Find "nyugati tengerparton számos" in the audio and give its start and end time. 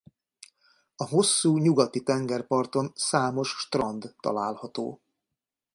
1.57-3.49